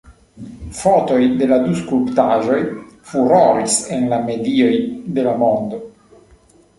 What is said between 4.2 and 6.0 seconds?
medioj de la mondo.